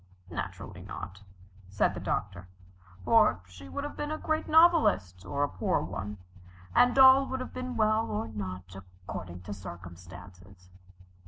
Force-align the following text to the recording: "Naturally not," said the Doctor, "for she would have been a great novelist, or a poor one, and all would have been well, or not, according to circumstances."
"Naturally 0.31 0.81
not," 0.81 1.21
said 1.69 1.93
the 1.93 1.99
Doctor, 1.99 2.47
"for 3.05 3.39
she 3.45 3.69
would 3.69 3.83
have 3.83 3.95
been 3.95 4.09
a 4.09 4.17
great 4.17 4.47
novelist, 4.47 5.23
or 5.27 5.43
a 5.43 5.47
poor 5.47 5.79
one, 5.81 6.17
and 6.73 6.97
all 6.97 7.27
would 7.27 7.39
have 7.39 7.53
been 7.53 7.77
well, 7.77 8.09
or 8.09 8.27
not, 8.27 8.75
according 9.07 9.41
to 9.41 9.53
circumstances." 9.53 10.71